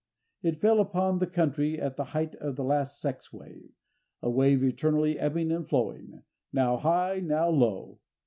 [0.41, 5.19] It fell upon the country at the height of the last sex wave—a wave eternally
[5.19, 7.99] ebbing and flowing, now high, now low.